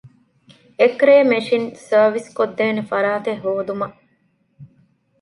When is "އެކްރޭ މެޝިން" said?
0.79-1.69